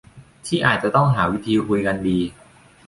[0.45, 2.19] ที่อาจจะต้องหาวิธีคุยกันดี